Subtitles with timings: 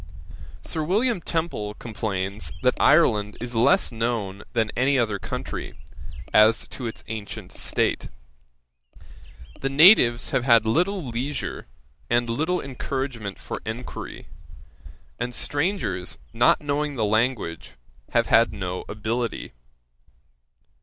[0.63, 5.77] Sir William Temple complains that Ireland is less known than any other country,
[6.33, 8.07] as to its ancient state.
[9.59, 11.67] The natives have had little leisure,
[12.09, 14.25] and little encouragement for enquiry;
[15.19, 17.73] and strangers, not knowing the language,
[18.09, 19.53] have had no ability.